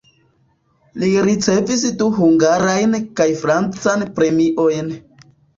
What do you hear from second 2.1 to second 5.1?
hungarajn kaj francan premiojn.